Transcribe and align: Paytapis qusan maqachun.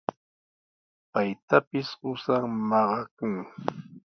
Paytapis 1.13 1.87
qusan 1.99 2.49
maqachun. 2.69 3.33